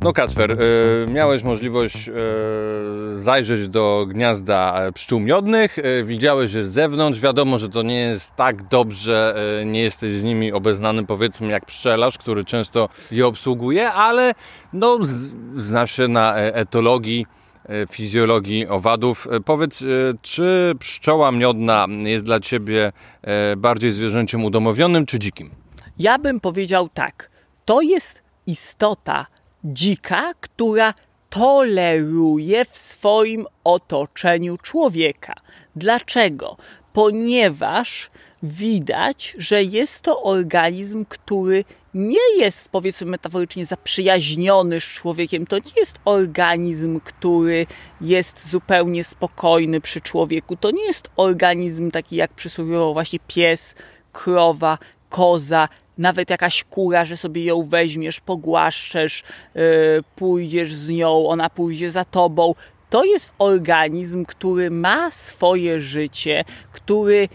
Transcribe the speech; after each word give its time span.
No 0.00 0.12
Kacper, 0.12 0.62
y, 0.62 1.06
miałeś 1.10 1.42
możliwość 1.42 2.08
y, 2.08 2.12
zajrzeć 3.20 3.68
do 3.68 4.06
gniazda 4.08 4.80
pszczół 4.94 5.20
miodnych, 5.20 5.76
widziałeś 6.04 6.52
je 6.52 6.64
z 6.64 6.72
zewnątrz, 6.72 7.20
wiadomo, 7.20 7.58
że 7.58 7.68
to 7.68 7.82
nie 7.82 8.00
jest 8.00 8.36
tak 8.36 8.68
dobrze, 8.68 9.34
nie 9.66 9.82
jesteś 9.82 10.12
z 10.12 10.24
nimi 10.24 10.52
obeznany 10.52 11.06
powiedzmy 11.06 11.48
jak 11.48 11.64
pszczelarz, 11.66 12.18
który 12.18 12.44
często 12.44 12.88
je 13.10 13.26
obsługuje, 13.26 13.90
ale 13.90 14.34
no, 14.72 14.98
znasz 15.56 15.92
się 15.92 16.08
na 16.08 16.36
e, 16.36 16.54
etologii, 16.54 17.26
fizjologii 17.90 18.66
owadów. 18.66 19.28
Powiedz, 19.44 19.84
czy 20.22 20.72
pszczoła 20.78 21.32
miodna 21.32 21.86
jest 22.04 22.24
dla 22.24 22.40
Ciebie 22.40 22.92
bardziej 23.56 23.90
zwierzęciem 23.90 24.44
udomowionym 24.44 25.06
czy 25.06 25.18
dzikim? 25.18 25.50
Ja 25.98 26.18
bym 26.18 26.40
powiedział 26.40 26.88
tak, 26.88 27.30
to 27.64 27.80
jest 27.80 28.22
istota 28.46 29.26
dzika, 29.64 30.34
która 30.40 30.94
toleruje 31.30 32.64
w 32.64 32.78
swoim 32.78 33.46
otoczeniu 33.64 34.58
człowieka. 34.58 35.34
Dlaczego? 35.76 36.56
Ponieważ 36.92 38.10
widać, 38.42 39.34
że 39.38 39.62
jest 39.62 40.00
to 40.00 40.22
organizm, 40.22 41.04
który 41.08 41.64
nie 41.94 42.36
jest, 42.38 42.68
powiedzmy 42.68 43.06
metaforycznie, 43.06 43.66
zaprzyjaźniony 43.66 44.80
z 44.80 44.84
człowiekiem. 44.84 45.46
To 45.46 45.56
nie 45.56 45.72
jest 45.76 45.98
organizm, 46.04 47.00
który 47.00 47.66
jest 48.00 48.48
zupełnie 48.50 49.04
spokojny 49.04 49.80
przy 49.80 50.00
człowieku. 50.00 50.56
To 50.56 50.70
nie 50.70 50.84
jest 50.86 51.10
organizm 51.16 51.90
taki, 51.90 52.16
jak 52.16 52.32
przysłowiowo 52.32 52.92
właśnie 52.92 53.18
pies, 53.26 53.74
krowa, 54.12 54.78
koza, 55.08 55.68
nawet 55.98 56.30
jakaś 56.30 56.64
kura, 56.64 57.04
że 57.04 57.16
sobie 57.16 57.44
ją 57.44 57.62
weźmiesz, 57.62 58.20
pogłaszczesz, 58.20 59.22
yy, 59.54 59.62
pójdziesz 60.16 60.74
z 60.74 60.88
nią, 60.88 61.28
ona 61.28 61.50
pójdzie 61.50 61.90
za 61.90 62.04
tobą. 62.04 62.54
To 62.90 63.04
jest 63.04 63.32
organizm, 63.38 64.24
który 64.24 64.70
ma 64.70 65.10
swoje 65.10 65.80
życie, 65.80 66.44
który 66.72 67.28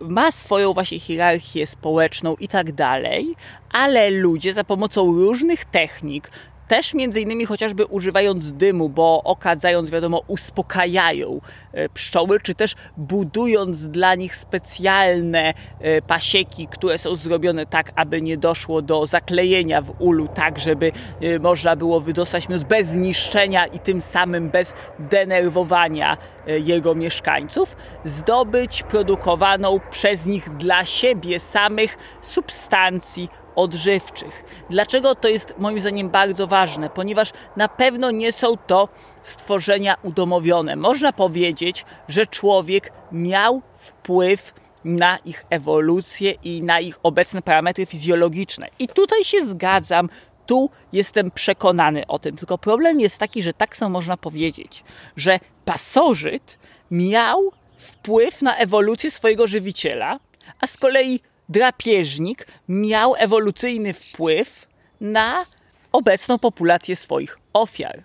ma 0.00 0.32
swoją 0.32 0.72
właśnie 0.72 1.00
hierarchię 1.00 1.66
społeczną 1.66 2.34
i 2.34 2.48
tak 2.48 2.72
dalej, 2.72 3.34
ale 3.72 4.10
ludzie 4.10 4.54
za 4.54 4.64
pomocą 4.64 5.06
różnych 5.06 5.64
technik, 5.64 6.30
też 6.72 6.94
między 6.94 7.20
innymi 7.20 7.46
chociażby 7.46 7.86
używając 7.86 8.52
dymu, 8.52 8.88
bo 8.88 9.22
okadzając, 9.24 9.90
wiadomo, 9.90 10.22
uspokajają 10.26 11.40
e, 11.72 11.88
pszczoły, 11.88 12.40
czy 12.40 12.54
też 12.54 12.74
budując 12.96 13.88
dla 13.88 14.14
nich 14.14 14.36
specjalne 14.36 15.54
e, 15.80 16.02
pasieki, 16.02 16.66
które 16.66 16.98
są 16.98 17.16
zrobione 17.16 17.66
tak, 17.66 17.92
aby 17.96 18.22
nie 18.22 18.36
doszło 18.36 18.82
do 18.82 19.06
zaklejenia 19.06 19.82
w 19.82 19.94
ulu, 19.98 20.28
tak 20.28 20.58
żeby 20.58 20.92
e, 21.20 21.38
można 21.38 21.76
było 21.76 22.00
wydostać 22.00 22.48
miód 22.48 22.64
bez 22.64 22.94
niszczenia 22.94 23.66
i 23.66 23.78
tym 23.78 24.00
samym 24.00 24.50
bez 24.50 24.74
denerwowania 24.98 26.16
jego 26.46 26.94
mieszkańców, 26.94 27.76
zdobyć 28.04 28.82
produkowaną 28.82 29.80
przez 29.90 30.26
nich 30.26 30.56
dla 30.56 30.84
siebie 30.84 31.40
samych 31.40 31.98
substancji 32.20 33.28
odżywczych. 33.56 34.44
Dlaczego 34.70 35.14
to 35.14 35.28
jest 35.28 35.54
moim 35.58 35.80
zdaniem 35.80 36.10
bardzo 36.10 36.46
ważne? 36.46 36.90
Ponieważ 36.90 37.32
na 37.56 37.68
pewno 37.68 38.10
nie 38.10 38.32
są 38.32 38.56
to 38.56 38.88
stworzenia 39.22 39.96
udomowione. 40.02 40.76
Można 40.76 41.12
powiedzieć, 41.12 41.84
że 42.08 42.26
człowiek 42.26 42.92
miał 43.12 43.62
wpływ 43.74 44.54
na 44.84 45.18
ich 45.18 45.44
ewolucję 45.50 46.30
i 46.30 46.62
na 46.62 46.80
ich 46.80 46.98
obecne 47.02 47.42
parametry 47.42 47.86
fizjologiczne. 47.86 48.68
I 48.78 48.88
tutaj 48.88 49.24
się 49.24 49.46
zgadzam, 49.46 50.08
tu 50.46 50.70
jestem 50.92 51.30
przekonany 51.30 52.06
o 52.06 52.18
tym. 52.18 52.36
Tylko 52.36 52.58
problem 52.58 53.00
jest 53.00 53.18
taki, 53.18 53.42
że 53.42 53.54
tak 53.54 53.76
samo 53.76 53.90
można 53.90 54.16
powiedzieć, 54.16 54.84
że 55.16 55.40
pasożyt 55.64 56.58
miał 56.90 57.52
wpływ 57.76 58.42
na 58.42 58.56
ewolucję 58.56 59.10
swojego 59.10 59.46
żywiciela, 59.46 60.18
a 60.60 60.66
z 60.66 60.76
kolei 60.76 61.20
drapieżnik 61.48 62.46
miał 62.68 63.14
ewolucyjny 63.16 63.94
wpływ 63.94 64.66
na 65.00 65.46
obecną 65.92 66.38
populację 66.38 66.96
swoich 66.96 67.38
ofiar. 67.52 68.02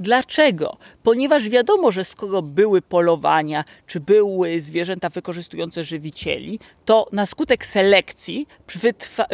Dlaczego? 0.00 0.76
Ponieważ 1.02 1.48
wiadomo, 1.48 1.92
że 1.92 2.04
skoro 2.04 2.42
były 2.42 2.82
polowania, 2.82 3.64
czy 3.86 4.00
były 4.00 4.60
zwierzęta 4.60 5.08
wykorzystujące 5.08 5.84
żywicieli, 5.84 6.58
to 6.84 7.06
na 7.12 7.26
skutek 7.26 7.66
selekcji 7.66 8.46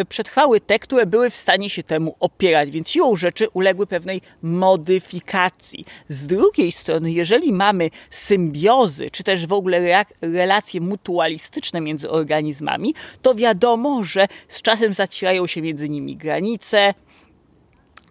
przetrwały 0.08 0.60
te, 0.60 0.78
które 0.78 1.06
były 1.06 1.30
w 1.30 1.36
stanie 1.36 1.70
się 1.70 1.82
temu 1.82 2.16
opierać, 2.20 2.70
więc 2.70 2.88
siłą 2.88 3.16
rzeczy 3.16 3.48
uległy 3.48 3.86
pewnej 3.86 4.20
modyfikacji. 4.42 5.84
Z 6.08 6.26
drugiej 6.26 6.72
strony, 6.72 7.12
jeżeli 7.12 7.52
mamy 7.52 7.90
symbiozy, 8.10 9.10
czy 9.10 9.24
też 9.24 9.46
w 9.46 9.52
ogóle 9.52 10.04
relacje 10.20 10.80
mutualistyczne 10.80 11.80
między 11.80 12.10
organizmami, 12.10 12.94
to 13.22 13.34
wiadomo, 13.34 14.04
że 14.04 14.28
z 14.48 14.62
czasem 14.62 14.94
zacierają 14.94 15.46
się 15.46 15.62
między 15.62 15.88
nimi 15.88 16.16
granice, 16.16 16.94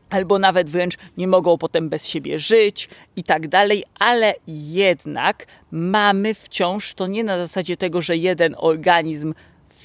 albo 0.10 0.40
nawet 0.40 0.70
wręcz 0.70 0.98
nie 1.18 1.28
mogą 1.28 1.58
potem 1.58 1.90
bez 1.90 2.08
siebie 2.08 2.40
żyć 2.40 2.90
i 3.16 3.24
tak 3.24 3.48
dalej, 3.48 3.84
ale 4.00 4.34
jednak 4.48 5.48
mamy 5.72 6.34
wciąż 6.34 6.94
to 6.94 7.08
nie 7.08 7.24
na 7.24 7.38
zasadzie 7.38 7.78
tego, 7.78 8.02
że 8.02 8.18
jeden 8.18 8.56
organizm 8.58 9.34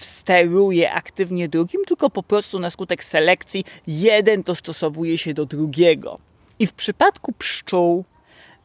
steruje 0.00 0.92
aktywnie 0.92 1.48
drugim, 1.48 1.84
tylko 1.84 2.10
po 2.10 2.22
prostu 2.22 2.58
na 2.58 2.70
skutek 2.70 3.04
selekcji 3.04 3.64
jeden 3.86 4.42
dostosowuje 4.42 5.18
się 5.18 5.34
do 5.34 5.46
drugiego. 5.46 6.18
I 6.58 6.66
w 6.66 6.72
przypadku 6.72 7.32
pszczół 7.32 8.04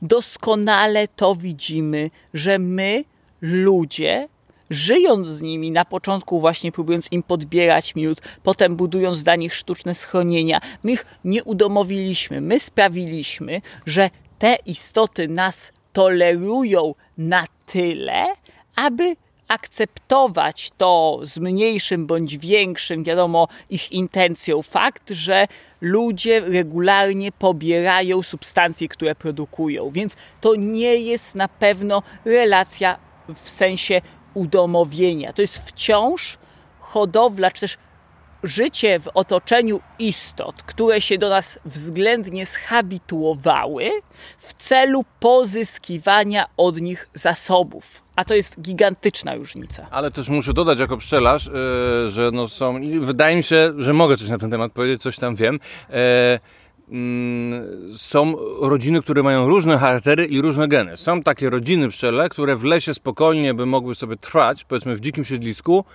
doskonale 0.02 1.08
to 1.08 1.36
widzimy, 1.36 2.10
że 2.34 2.60
my, 2.60 3.04
ludzie, 3.42 4.28
żyjąc 4.76 5.28
z 5.28 5.42
nimi, 5.42 5.72
na 5.72 5.86
początku 5.86 6.40
właśnie 6.40 6.72
próbując 6.72 7.12
im 7.12 7.24
podbierać 7.24 7.96
miód, 7.96 8.22
potem 8.44 8.76
budując 8.76 9.24
dla 9.24 9.36
nich 9.36 9.56
sztuczne 9.56 9.96
schronienia, 9.96 10.62
my 10.84 10.92
ich 10.92 11.06
nie 11.26 11.44
udomowiliśmy. 11.44 12.42
My 12.42 12.60
sprawiliśmy, 12.60 13.62
że 13.86 14.10
te 14.40 14.58
istoty 14.66 15.28
nas 15.28 15.72
tolerują 15.94 16.96
na 17.18 17.46
tyle, 17.66 18.26
aby 18.76 19.16
akceptować 19.48 20.72
to 20.78 21.20
z 21.24 21.38
mniejszym 21.38 22.08
bądź 22.08 22.38
większym, 22.38 23.04
wiadomo, 23.04 23.48
ich 23.70 23.92
intencją 23.92 24.62
fakt, 24.62 25.10
że 25.10 25.48
ludzie 25.82 26.40
regularnie 26.40 27.32
pobierają 27.32 28.22
substancje, 28.24 28.88
które 28.88 29.16
produkują. 29.16 29.90
Więc 29.90 30.16
to 30.42 30.56
nie 30.56 30.96
jest 30.96 31.36
na 31.36 31.48
pewno 31.48 32.04
relacja 32.26 32.98
w 33.36 33.50
sensie 33.50 34.02
udomowienia. 34.36 35.34
To 35.34 35.42
jest 35.42 35.58
wciąż 35.58 36.38
hodowla, 36.80 37.52
czy 37.52 37.62
też 37.62 37.78
życie 38.44 39.00
w 39.00 39.08
otoczeniu 39.14 39.80
istot, 40.00 40.64
które 40.64 41.02
się 41.02 41.18
do 41.18 41.30
nas 41.30 41.60
względnie 41.66 42.46
zhabituowały 42.46 43.90
w 44.40 44.54
celu 44.54 45.06
pozyskiwania 45.20 46.46
od 46.58 46.82
nich 46.82 47.10
zasobów. 47.14 48.06
A 48.16 48.26
to 48.26 48.36
jest 48.36 48.62
gigantyczna 48.62 49.36
różnica. 49.36 49.88
Ale 49.92 50.12
też 50.12 50.30
muszę 50.30 50.54
dodać 50.54 50.80
jako 50.80 50.98
pszczelarz, 50.98 51.46
yy, 51.46 52.10
że 52.10 52.30
no 52.34 52.48
są, 52.48 52.80
wydaje 53.02 53.36
mi 53.36 53.44
się, 53.44 53.74
że 53.78 53.94
mogę 53.94 54.18
coś 54.18 54.30
na 54.30 54.38
ten 54.38 54.52
temat 54.52 54.72
powiedzieć, 54.72 55.02
coś 55.02 55.18
tam 55.18 55.36
wiem. 55.36 55.60
Yy, 55.90 55.96
są 57.98 58.36
rodziny, 58.62 59.02
które 59.02 59.24
mają 59.24 59.48
różne 59.48 59.78
charaktery 59.78 60.26
i 60.26 60.42
różne 60.42 60.68
geny. 60.68 60.98
Są 60.98 61.24
takie 61.24 61.50
rodziny 61.50 61.90
pszczele, 61.90 62.30
które 62.30 62.56
w 62.56 62.64
lesie 62.64 62.94
spokojnie 62.94 63.54
by 63.54 63.66
mogły 63.66 63.96
sobie 63.96 64.18
trwać, 64.18 64.64
powiedzmy 64.64 64.96
w 64.96 65.00
dzikim 65.00 65.26
siedlisku, 65.26 65.86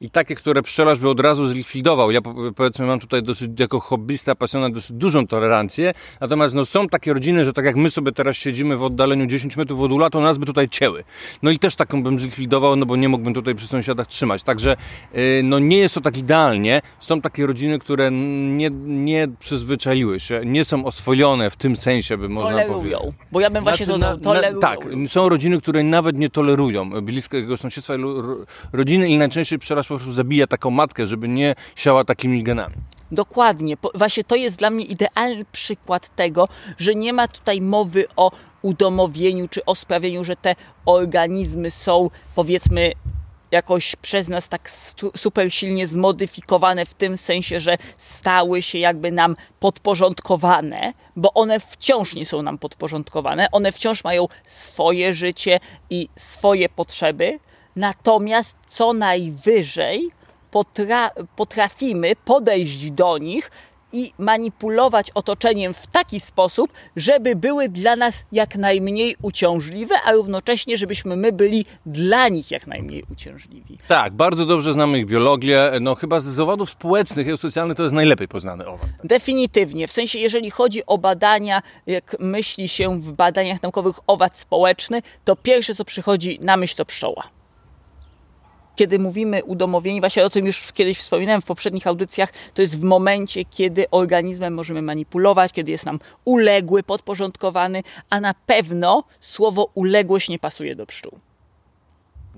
i 0.00 0.10
takie, 0.10 0.34
które 0.34 0.62
pszczelarz 0.62 0.98
by 0.98 1.08
od 1.08 1.20
razu 1.20 1.46
zlikwidował. 1.46 2.10
Ja 2.10 2.20
powiedzmy 2.56 2.86
mam 2.86 3.00
tutaj 3.00 3.22
dosyć 3.22 3.60
jako 3.60 3.80
hobbysta, 3.80 4.34
pasjonat 4.34 4.72
dosyć 4.72 4.92
dużą 4.92 5.26
tolerancję, 5.26 5.94
natomiast 6.20 6.54
no, 6.54 6.64
są 6.64 6.88
takie 6.88 7.12
rodziny, 7.12 7.44
że 7.44 7.52
tak 7.52 7.64
jak 7.64 7.76
my 7.76 7.90
sobie 7.90 8.12
teraz 8.12 8.36
siedzimy 8.36 8.76
w 8.76 8.82
oddaleniu 8.82 9.26
10 9.26 9.56
metrów 9.56 9.80
od 9.80 9.92
ula, 9.92 10.10
to 10.10 10.20
nas 10.20 10.38
by 10.38 10.46
tutaj 10.46 10.68
cięły. 10.68 11.04
No 11.42 11.50
i 11.50 11.58
też 11.58 11.76
taką 11.76 12.02
bym 12.02 12.18
zlikwidował, 12.18 12.76
no 12.76 12.86
bo 12.86 12.96
nie 12.96 13.08
mógłbym 13.08 13.34
tutaj 13.34 13.54
przy 13.54 13.66
sąsiadach 13.66 14.06
trzymać. 14.06 14.42
Także 14.42 14.76
yy, 15.14 15.20
no 15.44 15.58
nie 15.58 15.78
jest 15.78 15.94
to 15.94 16.00
tak 16.00 16.16
idealnie. 16.16 16.82
Są 17.00 17.20
takie 17.20 17.46
rodziny, 17.46 17.78
które 17.78 18.10
nie, 18.10 18.70
nie 18.84 19.28
przyzwyczaiły 19.38 20.20
się, 20.20 20.40
nie 20.44 20.64
są 20.64 20.84
oswojone 20.84 21.50
w 21.50 21.56
tym 21.56 21.76
sensie, 21.76 22.16
by 22.16 22.28
można 22.28 22.50
tolerują. 22.50 22.98
powiedzieć. 22.98 23.26
Bo 23.32 23.40
ja 23.40 23.50
bym 23.50 23.64
właśnie 23.64 23.86
znaczy, 23.86 24.00
to 24.00 24.16
tolerują. 24.24 24.60
tak, 24.60 24.78
są 25.08 25.28
rodziny, 25.28 25.60
które 25.60 25.82
nawet 25.82 26.18
nie 26.18 26.30
tolerują 26.30 26.90
bliskiego 26.90 27.56
sąsiedztwa. 27.56 27.94
Rodziny 28.72 29.08
i 29.08 29.18
najczęściej 29.18 29.58
pszczelarz 29.58 29.87
po 29.88 29.94
prostu 29.94 30.12
zabija 30.12 30.46
taką 30.46 30.70
matkę, 30.70 31.06
żeby 31.06 31.28
nie 31.28 31.54
siała 31.76 32.04
takimi 32.04 32.42
genami. 32.42 32.74
Dokładnie. 33.12 33.76
Właśnie 33.94 34.24
to 34.24 34.36
jest 34.36 34.56
dla 34.56 34.70
mnie 34.70 34.84
idealny 34.84 35.44
przykład 35.52 36.16
tego, 36.16 36.48
że 36.78 36.94
nie 36.94 37.12
ma 37.12 37.28
tutaj 37.28 37.60
mowy 37.60 38.04
o 38.16 38.30
udomowieniu 38.62 39.48
czy 39.48 39.64
o 39.64 39.74
sprawieniu, 39.74 40.24
że 40.24 40.36
te 40.36 40.54
organizmy 40.86 41.70
są 41.70 42.10
powiedzmy 42.34 42.92
jakoś 43.50 43.96
przez 43.96 44.28
nas 44.28 44.48
tak 44.48 44.70
super 45.16 45.52
silnie 45.52 45.86
zmodyfikowane 45.86 46.86
w 46.86 46.94
tym 46.94 47.18
sensie, 47.18 47.60
że 47.60 47.76
stały 47.98 48.62
się 48.62 48.78
jakby 48.78 49.12
nam 49.12 49.36
podporządkowane, 49.60 50.92
bo 51.16 51.34
one 51.34 51.60
wciąż 51.60 52.14
nie 52.14 52.26
są 52.26 52.42
nam 52.42 52.58
podporządkowane, 52.58 53.46
one 53.52 53.72
wciąż 53.72 54.04
mają 54.04 54.28
swoje 54.46 55.14
życie 55.14 55.60
i 55.90 56.08
swoje 56.16 56.68
potrzeby, 56.68 57.38
natomiast 57.78 58.56
co 58.68 58.92
najwyżej 58.92 60.10
potra 60.50 61.10
potrafimy 61.36 62.16
podejść 62.24 62.90
do 62.90 63.18
nich 63.18 63.50
i 63.92 64.12
manipulować 64.18 65.10
otoczeniem 65.10 65.74
w 65.74 65.86
taki 65.86 66.20
sposób, 66.20 66.72
żeby 66.96 67.36
były 67.36 67.68
dla 67.68 67.96
nas 67.96 68.14
jak 68.32 68.56
najmniej 68.56 69.16
uciążliwe, 69.22 69.94
a 70.04 70.12
równocześnie, 70.12 70.78
żebyśmy 70.78 71.16
my 71.16 71.32
byli 71.32 71.64
dla 71.86 72.28
nich 72.28 72.50
jak 72.50 72.66
najmniej 72.66 73.04
uciążliwi. 73.12 73.78
Tak, 73.88 74.12
bardzo 74.12 74.46
dobrze 74.46 74.72
znamy 74.72 74.98
ich 74.98 75.06
biologię. 75.06 75.72
No 75.80 75.94
chyba 75.94 76.20
z 76.20 76.40
owodów 76.40 76.70
społecznych 76.70 77.26
i 77.26 77.38
socjalnych 77.38 77.76
to 77.76 77.82
jest 77.82 77.94
najlepiej 77.94 78.28
poznany 78.28 78.66
owad. 78.66 78.88
Definitywnie. 79.04 79.88
W 79.88 79.92
sensie, 79.92 80.18
jeżeli 80.18 80.50
chodzi 80.50 80.86
o 80.86 80.98
badania, 80.98 81.62
jak 81.86 82.16
myśli 82.20 82.68
się 82.68 83.00
w 83.00 83.12
badaniach 83.12 83.62
naukowych 83.62 84.00
owad 84.06 84.38
społeczny, 84.38 85.02
to 85.24 85.36
pierwsze, 85.36 85.74
co 85.74 85.84
przychodzi 85.84 86.38
na 86.40 86.56
myśl, 86.56 86.76
to 86.76 86.84
pszczoła 86.84 87.37
kiedy 88.78 88.98
mówimy 88.98 89.44
udomowieni, 89.44 90.00
właśnie 90.00 90.24
o 90.24 90.30
tym 90.30 90.46
już 90.46 90.72
kiedyś 90.72 90.98
wspominałem 90.98 91.42
w 91.42 91.44
poprzednich 91.44 91.86
audycjach, 91.86 92.32
to 92.54 92.62
jest 92.62 92.80
w 92.80 92.82
momencie, 92.82 93.44
kiedy 93.44 93.90
organizmem 93.90 94.54
możemy 94.54 94.82
manipulować, 94.82 95.52
kiedy 95.52 95.70
jest 95.70 95.86
nam 95.86 96.00
uległy, 96.24 96.82
podporządkowany, 96.82 97.82
a 98.10 98.20
na 98.20 98.34
pewno 98.46 99.04
słowo 99.20 99.70
uległość 99.74 100.28
nie 100.28 100.38
pasuje 100.38 100.76
do 100.76 100.86
pszczół. 100.86 101.27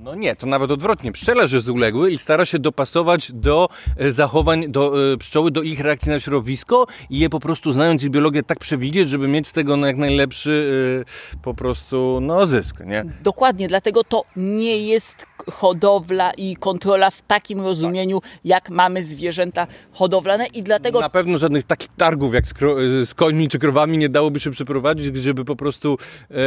No 0.03 0.15
nie, 0.15 0.37
to 0.37 0.47
nawet 0.47 0.71
odwrotnie. 0.71 1.13
Pszczelarz 1.13 1.53
jest 1.53 1.69
uległy 1.69 2.11
i 2.11 2.19
stara 2.19 2.45
się 2.45 2.59
dopasować 2.59 3.33
do 3.33 3.69
e, 3.97 4.13
zachowań 4.13 4.73
do 4.73 5.13
e, 5.13 5.17
pszczoły, 5.17 5.51
do 5.51 5.63
ich 5.63 5.81
reakcji 5.81 6.11
na 6.11 6.21
środowisko 6.21 6.87
i 7.11 7.19
je 7.19 7.31
po 7.31 7.41
prostu 7.41 7.73
znając 7.73 8.03
ich 8.03 8.11
biologię 8.11 8.43
tak 8.43 8.59
przewidzieć, 8.59 9.11
żeby 9.11 9.29
mieć 9.29 9.49
z 9.49 9.53
tego 9.53 9.77
jak 9.77 9.97
najlepszy 9.97 11.05
e, 11.37 11.39
po 11.43 11.55
prostu 11.55 12.19
no, 12.23 12.47
zysk, 12.47 12.81
nie? 12.87 13.05
Dokładnie, 13.23 13.69
dlatego 13.69 14.05
to 14.05 14.23
nie 14.37 14.79
jest 14.79 15.27
hodowla 15.53 16.33
i 16.33 16.57
kontrola 16.57 17.11
w 17.11 17.23
takim 17.23 17.61
rozumieniu, 17.61 18.21
tak. 18.21 18.31
jak 18.45 18.71
mamy 18.71 19.05
zwierzęta 19.05 19.67
hodowlane 19.93 20.47
i 20.47 20.63
dlatego... 20.63 21.01
Na 21.01 21.11
pewno 21.11 21.39
żadnych 21.39 21.65
takich 21.65 21.89
targów 21.97 22.35
jak 22.35 22.47
z, 22.47 22.55
z 23.09 23.15
końmi 23.15 23.49
czy 23.49 23.59
krowami 23.59 23.99
nie 23.99 24.09
dałoby 24.09 24.41
się 24.41 24.51
przeprowadzić, 24.51 25.17
żeby 25.17 25.45
po 25.45 25.57
prostu 25.57 25.99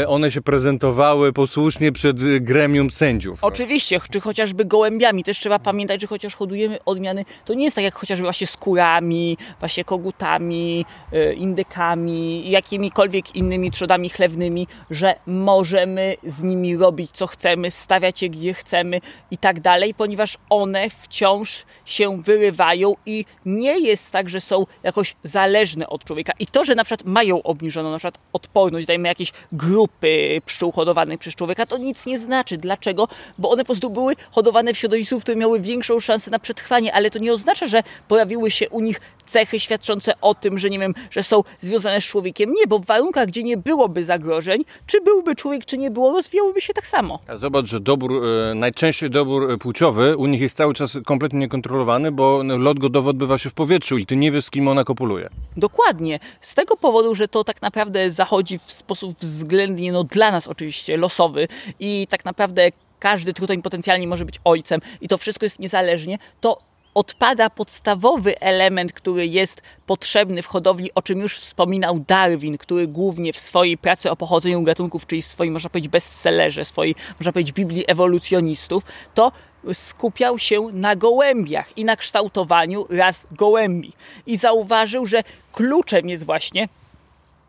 one 0.07 0.31
się 0.31 0.41
prezentowały 0.41 1.33
posłusznie 1.33 1.91
przed 1.91 2.39
gremium 2.39 2.91
sędziów. 2.91 3.42
Oczywiście, 3.43 3.99
czy 4.11 4.21
chociażby 4.21 4.65
gołębiami. 4.65 5.23
Też 5.23 5.39
trzeba 5.39 5.59
pamiętać, 5.59 6.01
że 6.01 6.07
chociaż 6.07 6.35
hodujemy 6.35 6.79
odmiany, 6.85 7.25
to 7.45 7.53
nie 7.53 7.63
jest 7.63 7.75
tak 7.75 7.83
jak 7.83 7.95
chociażby 7.95 8.23
właśnie 8.23 8.47
skórami, 8.47 9.37
właśnie 9.59 9.83
kogutami, 9.83 10.85
e, 11.11 11.33
indykami, 11.33 12.49
jakimikolwiek 12.49 13.35
innymi 13.35 13.71
trzodami 13.71 14.09
chlewnymi, 14.09 14.67
że 14.89 15.15
możemy 15.25 16.15
z 16.23 16.43
nimi 16.43 16.77
robić 16.77 17.11
co 17.13 17.27
chcemy, 17.27 17.71
stawiać 17.71 18.21
je 18.21 18.29
gdzie 18.29 18.53
chcemy 18.53 19.01
i 19.31 19.37
tak 19.37 19.59
dalej, 19.59 19.93
ponieważ 19.93 20.37
one 20.49 20.89
wciąż 20.89 21.65
się 21.85 22.21
wyrywają 22.21 22.95
i 23.05 23.25
nie 23.45 23.79
jest 23.79 24.11
tak, 24.11 24.29
że 24.29 24.41
są 24.41 24.65
jakoś 24.83 25.15
zależne 25.23 25.89
od 25.89 26.03
człowieka. 26.03 26.33
I 26.39 26.47
to, 26.47 26.65
że 26.65 26.75
na 26.75 26.83
przykład 26.83 27.07
mają 27.07 27.43
obniżoną 27.43 27.91
na 27.91 27.97
przykład 27.97 28.19
odporność, 28.33 28.87
dajmy 28.87 29.07
jakieś 29.07 29.31
grupy 29.51 30.41
pszczół 30.45 30.71
hodowanych 30.71 31.19
przez 31.19 31.35
człowieka, 31.35 31.65
to 31.65 31.77
nic 31.77 32.05
nie 32.05 32.19
znaczy. 32.19 32.57
Dlaczego? 32.57 33.07
Bo 33.37 33.49
one 33.49 33.63
po 33.63 33.67
prostu 33.67 33.89
były 33.89 34.15
hodowane 34.31 34.73
w 34.73 34.77
środowisku, 34.77 35.19
które 35.19 35.37
miały 35.37 35.59
większą 35.59 35.99
szansę 35.99 36.31
na 36.31 36.39
przetrwanie, 36.39 36.93
ale 36.93 37.11
to 37.11 37.19
nie 37.19 37.33
oznacza, 37.33 37.67
że 37.67 37.83
pojawiły 38.07 38.51
się 38.51 38.69
u 38.69 38.79
nich 38.79 39.01
cechy 39.25 39.59
świadczące 39.59 40.13
o 40.21 40.35
tym, 40.35 40.59
że 40.59 40.69
nie 40.69 40.79
wiem, 40.79 40.93
że 41.11 41.23
są 41.23 41.43
związane 41.61 42.01
z 42.01 42.03
człowiekiem. 42.03 42.53
Nie, 42.53 42.67
bo 42.67 42.79
w 42.79 42.85
warunkach, 42.85 43.27
gdzie 43.27 43.43
nie 43.43 43.57
byłoby 43.57 44.05
zagrożeń, 44.05 44.65
czy 44.87 45.01
byłby 45.01 45.35
człowiek, 45.35 45.65
czy 45.65 45.77
nie 45.77 45.91
było, 45.91 46.11
rozwijałyby 46.11 46.61
się 46.61 46.73
tak 46.73 46.87
samo. 46.87 47.19
A 47.27 47.37
zobacz, 47.37 47.65
że 47.65 47.79
dobór, 47.79 48.25
e, 48.25 48.55
najczęściej 48.55 49.09
dobór 49.09 49.51
e, 49.51 49.57
płciowy 49.57 50.17
u 50.17 50.25
nich 50.25 50.41
jest 50.41 50.57
cały 50.57 50.73
czas 50.73 50.97
kompletnie 51.05 51.39
niekontrolowany, 51.39 52.11
bo 52.11 52.43
lot 52.43 52.79
godowy 52.79 53.09
odbywa 53.09 53.37
się 53.37 53.49
w 53.49 53.53
powietrzu 53.53 53.97
i 53.97 54.05
ty 54.05 54.15
nie 54.15 54.31
wiesz, 54.31 54.45
z 54.45 54.49
kim 54.49 54.67
ona 54.67 54.83
kopuluje. 54.83 55.29
Dokładnie. 55.57 56.19
Z 56.41 56.53
tego 56.53 56.77
powodu, 56.77 57.15
że 57.15 57.27
to 57.27 57.43
tak 57.43 57.61
naprawdę 57.61 58.11
zachodzi 58.11 58.59
w 58.59 58.71
sposób 58.71 59.17
względnie, 59.19 59.91
no 59.91 60.03
dla 60.03 60.31
nas 60.31 60.47
oczywiście, 60.47 60.97
losowy 60.97 61.47
i 61.79 62.07
tak 62.09 62.25
naprawdę 62.25 62.69
każdy 63.03 63.33
tutaj 63.33 63.61
potencjalnie 63.61 64.07
może 64.07 64.25
być 64.25 64.39
ojcem 64.43 64.81
i 65.01 65.07
to 65.07 65.17
wszystko 65.17 65.45
jest 65.45 65.59
niezależnie, 65.59 66.17
to 66.41 66.61
odpada 66.93 67.49
podstawowy 67.49 68.39
element, 68.39 68.93
który 68.93 69.27
jest 69.27 69.61
potrzebny 69.85 70.41
w 70.41 70.47
hodowli, 70.47 70.89
o 70.95 71.01
czym 71.01 71.19
już 71.19 71.37
wspominał 71.37 71.99
Darwin, 71.99 72.57
który 72.57 72.87
głównie 72.87 73.33
w 73.33 73.39
swojej 73.39 73.77
pracy 73.77 74.11
o 74.11 74.15
pochodzeniu 74.15 74.63
gatunków, 74.63 75.07
czyli 75.07 75.21
w 75.21 75.25
swoim, 75.25 75.53
można 75.53 75.69
powiedzieć, 75.69 75.91
bestsellerze, 75.91 76.65
swojej, 76.65 76.95
można 77.19 77.31
powiedzieć, 77.31 77.55
Biblii 77.55 77.83
ewolucjonistów, 77.87 78.83
to 79.13 79.31
skupiał 79.73 80.39
się 80.39 80.61
na 80.73 80.95
gołębiach 80.95 81.77
i 81.77 81.85
na 81.85 81.95
kształtowaniu 81.95 82.85
raz 82.89 83.27
gołębi. 83.31 83.93
I 84.25 84.37
zauważył, 84.37 85.05
że 85.05 85.23
kluczem 85.51 86.09
jest 86.09 86.25
właśnie, 86.25 86.69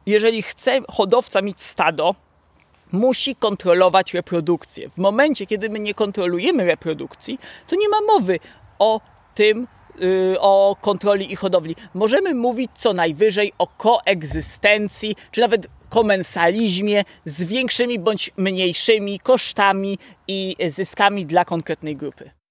jeżeli 0.07 0.43
chce 0.43 0.81
hodowca 0.91 1.43
mieć 1.43 1.63
stado, 1.63 2.15
musi 2.95 3.37
kontrolować 3.37 4.15
reprodukcję. 4.15 4.89
W 4.89 4.99
momencie, 4.99 5.47
kiedy 5.47 5.71
my 5.71 5.81
nie 5.81 5.95
kontrolujemy 5.95 6.65
reprodukcji, 6.65 7.39
to 7.67 7.77
nie 7.77 7.89
ma 7.89 8.01
mowy 8.01 8.39
o 8.79 9.01
tym, 9.35 9.67
y, 10.03 10.41
o 10.41 10.77
kontroli 10.81 11.33
i 11.33 11.37
hodowli. 11.37 11.77
Możemy 11.95 12.35
mówić 12.35 12.71
co 12.79 12.93
najwyżej 12.93 13.53
o 13.59 13.67
koegzystencji, 13.67 15.17
czy 15.31 15.41
nawet 15.41 15.67
komensalizmie 15.89 17.05
z 17.25 17.45
większymi 17.45 17.99
bądź 17.99 18.31
mniejszymi 18.37 19.21
kosztami 19.21 19.99
i 20.29 20.57
zyskami 20.69 21.27
dla 21.27 21.45
konkretnej 21.45 21.97
grupy. 21.97 22.44